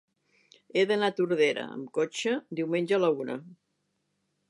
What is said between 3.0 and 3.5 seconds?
la una.